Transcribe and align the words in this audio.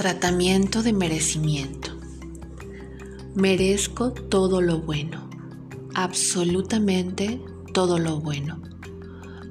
Tratamiento 0.00 0.82
de 0.82 0.94
merecimiento. 0.94 1.90
Merezco 3.34 4.12
todo 4.12 4.62
lo 4.62 4.80
bueno, 4.80 5.28
absolutamente 5.94 7.38
todo 7.74 7.98
lo 7.98 8.18
bueno. 8.18 8.62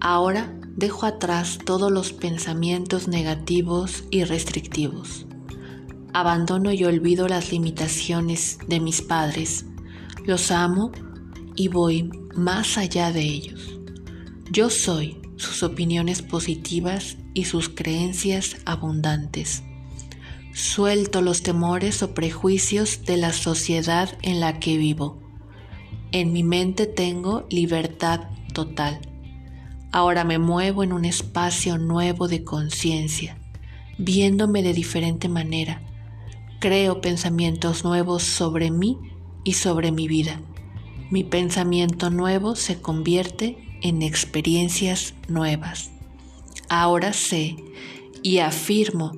Ahora 0.00 0.52
dejo 0.74 1.06
atrás 1.06 1.60
todos 1.64 1.92
los 1.92 2.12
pensamientos 2.12 3.06
negativos 3.06 4.02
y 4.10 4.24
restrictivos. 4.24 5.26
Abandono 6.12 6.72
y 6.72 6.82
olvido 6.86 7.28
las 7.28 7.52
limitaciones 7.52 8.58
de 8.66 8.80
mis 8.80 9.00
padres. 9.00 9.64
Los 10.26 10.50
amo 10.50 10.90
y 11.54 11.68
voy 11.68 12.10
más 12.34 12.78
allá 12.78 13.12
de 13.12 13.22
ellos. 13.22 13.78
Yo 14.50 14.70
soy 14.70 15.22
sus 15.36 15.62
opiniones 15.62 16.20
positivas 16.20 17.16
y 17.32 17.44
sus 17.44 17.68
creencias 17.68 18.56
abundantes. 18.64 19.62
Suelto 20.54 21.22
los 21.22 21.42
temores 21.42 22.02
o 22.02 22.12
prejuicios 22.12 23.06
de 23.06 23.16
la 23.16 23.32
sociedad 23.32 24.18
en 24.20 24.38
la 24.38 24.60
que 24.60 24.76
vivo. 24.76 25.18
En 26.12 26.34
mi 26.34 26.42
mente 26.42 26.86
tengo 26.86 27.46
libertad 27.48 28.28
total. 28.52 29.00
Ahora 29.92 30.24
me 30.24 30.38
muevo 30.38 30.82
en 30.82 30.92
un 30.92 31.06
espacio 31.06 31.78
nuevo 31.78 32.28
de 32.28 32.44
conciencia, 32.44 33.38
viéndome 33.96 34.62
de 34.62 34.74
diferente 34.74 35.30
manera. 35.30 35.80
Creo 36.60 37.00
pensamientos 37.00 37.82
nuevos 37.82 38.22
sobre 38.22 38.70
mí 38.70 38.98
y 39.44 39.54
sobre 39.54 39.90
mi 39.90 40.06
vida. 40.06 40.42
Mi 41.10 41.24
pensamiento 41.24 42.10
nuevo 42.10 42.56
se 42.56 42.78
convierte 42.78 43.78
en 43.80 44.02
experiencias 44.02 45.14
nuevas. 45.28 45.92
Ahora 46.68 47.14
sé 47.14 47.56
y 48.22 48.38
afirmo 48.40 49.12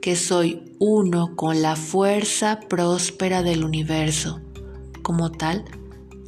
que 0.00 0.16
soy 0.16 0.74
uno 0.78 1.34
con 1.36 1.62
la 1.62 1.76
fuerza 1.76 2.60
próspera 2.68 3.42
del 3.42 3.64
universo. 3.64 4.40
Como 5.02 5.32
tal, 5.32 5.64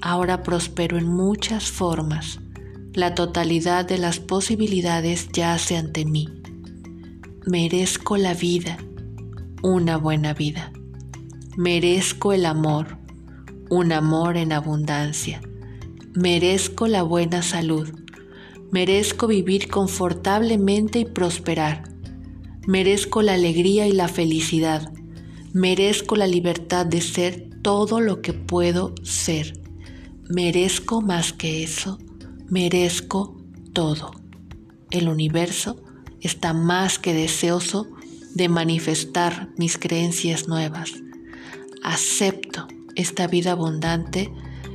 ahora 0.01 0.43
prospero 0.43 0.99
en 0.99 1.09
muchas 1.09 1.71
formas. 1.71 2.41
La 2.93 3.15
totalidad 3.15 3.85
de 3.85 3.99
las 3.99 4.19
posibilidades 4.19 5.29
yace 5.33 5.77
ante 5.77 6.05
mí. 6.05 6.29
Merezco 7.47 8.17
la 8.17 8.35
vida, 8.35 8.79
una 9.63 9.97
buena 9.97 10.35
vida. 10.35 10.73
Merezco 11.57 12.33
el 12.33 12.47
amor, 12.47 12.99
un 13.69 13.93
amor 13.93 14.37
en 14.37 14.53
abundancia. 14.53 15.41
Merezco 16.15 16.89
la 16.89 17.03
buena 17.03 17.43
salud. 17.43 17.89
Merezco 18.73 19.27
vivir 19.27 19.69
confortablemente 19.69 21.01
y 21.01 21.05
prosperar. 21.05 21.90
Merezco 22.67 23.23
la 23.23 23.35
alegría 23.35 23.87
y 23.89 23.93
la 23.93 24.07
felicidad. 24.07 24.93
Merezco 25.55 26.15
la 26.15 26.27
libertad 26.27 26.85
de 26.85 27.01
ser 27.01 27.49
todo 27.63 28.01
lo 28.01 28.21
que 28.21 28.35
puedo 28.35 28.95
ser. 29.03 29.59
Merezco 30.29 31.01
más 31.01 31.33
que 31.33 31.63
eso. 31.63 31.99
Merezco 32.51 33.35
todo. 33.73 34.11
El 34.91 35.09
universo 35.09 35.83
está 36.21 36.53
más 36.53 36.99
que 36.99 37.15
deseoso 37.15 37.89
de 38.35 38.51
manifestar 38.51 39.49
mis 39.57 39.79
creencias 39.79 40.47
nuevas. 40.47 40.93
Acepto 41.83 42.69
esta 42.95 43.27
vida 43.27 43.53
abundante 43.53 44.31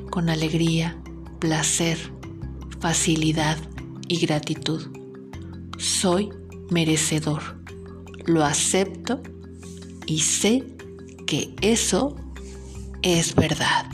con 0.10 0.30
alegría, 0.30 0.98
placer, 1.40 2.00
facilidad 2.80 3.58
y 4.08 4.18
gratitud. 4.18 4.82
Soy 5.78 6.30
merecedor 6.72 7.65
lo 8.26 8.44
acepto 8.44 9.22
y 10.06 10.20
sé 10.20 10.64
que 11.28 11.56
eso 11.62 12.16
es 13.02 13.36
verdad. 13.36 13.86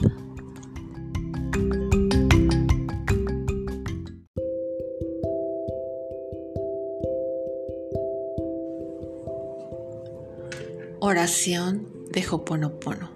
Oración 11.00 11.88
de 12.12 12.26
Hoponopono. 12.30 13.10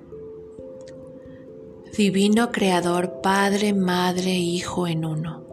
Divino 1.95 2.51
Creador, 2.51 3.21
Padre, 3.21 3.73
Madre, 3.73 4.31
Hijo 4.31 4.87
en 4.87 5.05
uno. 5.05 5.45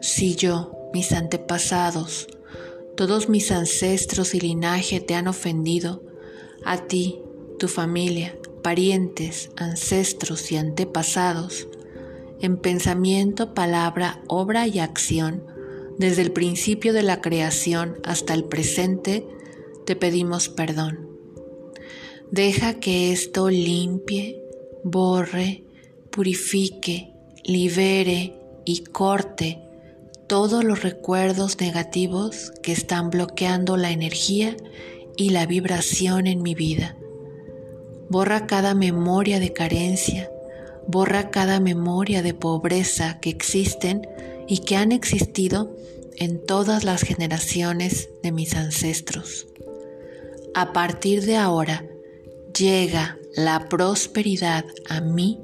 Si 0.00 0.34
yo, 0.34 0.90
mis 0.92 1.12
antepasados, 1.12 2.26
todos 2.96 3.28
mis 3.28 3.52
ancestros 3.52 4.34
y 4.34 4.40
linaje 4.40 5.00
te 5.00 5.14
han 5.14 5.28
ofendido, 5.28 6.02
a 6.64 6.78
ti, 6.78 7.20
tu 7.58 7.68
familia, 7.68 8.36
parientes, 8.62 9.50
ancestros 9.56 10.50
y 10.50 10.56
antepasados, 10.56 11.68
en 12.40 12.56
pensamiento, 12.56 13.54
palabra, 13.54 14.22
obra 14.28 14.66
y 14.66 14.78
acción, 14.78 15.44
desde 15.98 16.22
el 16.22 16.32
principio 16.32 16.92
de 16.92 17.02
la 17.02 17.20
creación 17.20 17.98
hasta 18.02 18.34
el 18.34 18.44
presente, 18.44 19.26
te 19.84 19.94
pedimos 19.94 20.48
perdón. 20.48 21.08
Deja 22.30 22.80
que 22.80 23.12
esto 23.12 23.48
limpie, 23.50 24.42
borre, 24.84 25.64
purifique, 26.10 27.12
libere 27.44 28.38
y 28.64 28.84
corte 28.84 29.65
todos 30.26 30.64
los 30.64 30.82
recuerdos 30.82 31.60
negativos 31.60 32.52
que 32.62 32.72
están 32.72 33.10
bloqueando 33.10 33.76
la 33.76 33.90
energía 33.90 34.56
y 35.16 35.30
la 35.30 35.46
vibración 35.46 36.26
en 36.26 36.42
mi 36.42 36.54
vida. 36.54 36.96
Borra 38.08 38.46
cada 38.46 38.74
memoria 38.74 39.40
de 39.40 39.52
carencia, 39.52 40.30
borra 40.86 41.30
cada 41.30 41.60
memoria 41.60 42.22
de 42.22 42.34
pobreza 42.34 43.18
que 43.20 43.30
existen 43.30 44.06
y 44.48 44.58
que 44.58 44.76
han 44.76 44.92
existido 44.92 45.74
en 46.16 46.44
todas 46.44 46.84
las 46.84 47.02
generaciones 47.02 48.10
de 48.22 48.32
mis 48.32 48.54
ancestros. 48.54 49.46
A 50.54 50.72
partir 50.72 51.24
de 51.24 51.36
ahora 51.36 51.84
llega 52.56 53.18
la 53.34 53.68
prosperidad 53.68 54.64
a 54.88 55.00
mí 55.00 55.40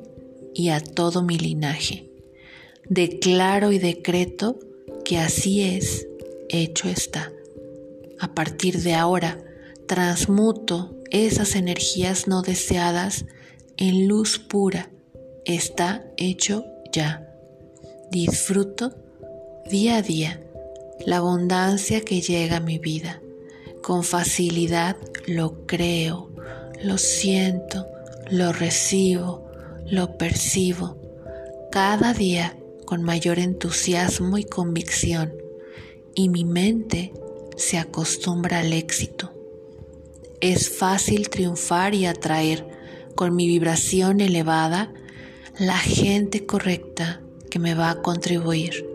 y 0.55 0.71
a 0.71 0.81
todo 0.81 1.23
mi 1.23 1.39
linaje. 1.39 2.09
Declaro 2.89 3.73
y 3.73 3.79
decreto 3.79 4.59
así 5.17 5.63
es, 5.63 6.07
hecho 6.49 6.89
está. 6.89 7.33
A 8.19 8.35
partir 8.35 8.83
de 8.83 8.95
ahora, 8.95 9.39
transmuto 9.87 10.97
esas 11.11 11.57
energías 11.57 12.29
no 12.29 12.43
deseadas 12.43 13.27
en 13.77 14.07
luz 14.09 14.39
pura. 14.39 14.91
Está 15.45 16.05
hecho 16.17 16.65
ya. 16.93 17.29
Disfruto 18.11 18.95
día 19.69 19.97
a 19.97 20.03
día 20.03 20.41
la 21.05 21.17
abundancia 21.17 22.01
que 22.03 22.21
llega 22.21 22.59
a 22.59 22.61
mi 22.61 22.79
vida. 22.79 23.21
Con 23.83 24.05
facilidad 24.05 24.97
lo 25.27 25.67
creo, 25.67 26.31
lo 26.83 26.99
siento, 26.99 27.87
lo 28.31 28.53
recibo, 28.53 29.51
lo 29.87 30.17
percibo. 30.17 30.97
Cada 31.71 32.15
día 32.15 32.57
con 32.93 33.05
mayor 33.05 33.39
entusiasmo 33.39 34.37
y 34.37 34.45
convicción 34.45 35.33
y 36.15 36.29
mi 36.29 36.45
mente 36.45 37.15
se 37.57 37.79
acostumbra 37.79 38.59
al 38.59 38.75
éxito. 38.75 39.33
Es 40.43 40.69
fácil 40.69 41.31
triunfar 41.31 41.95
y 41.95 42.05
atraer 42.05 42.69
con 43.15 43.35
mi 43.35 43.47
vibración 43.47 44.21
elevada 44.21 44.93
la 45.59 45.79
gente 45.79 46.45
correcta 46.45 47.23
que 47.49 47.59
me 47.59 47.73
va 47.73 47.89
a 47.89 48.03
contribuir 48.03 48.87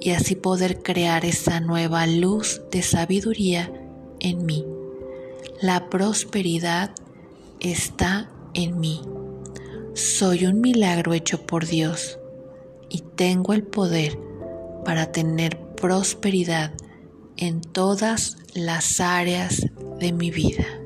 y 0.00 0.10
así 0.10 0.36
poder 0.36 0.80
crear 0.80 1.24
esa 1.24 1.58
nueva 1.58 2.06
luz 2.06 2.62
de 2.70 2.82
sabiduría 2.82 3.72
en 4.20 4.46
mí. 4.46 4.64
La 5.60 5.90
prosperidad 5.90 6.92
está 7.58 8.30
en 8.54 8.78
mí. 8.78 9.00
Soy 9.94 10.46
un 10.46 10.60
milagro 10.60 11.14
hecho 11.14 11.44
por 11.44 11.66
Dios 11.66 12.20
y 12.94 13.02
tengo 13.16 13.54
el 13.54 13.64
poder 13.64 14.16
para 14.84 15.10
tener 15.10 15.58
prosperidad 15.74 16.72
en 17.36 17.60
todas 17.60 18.36
las 18.54 19.00
áreas 19.00 19.66
de 19.98 20.12
mi 20.12 20.30
vida. 20.30 20.83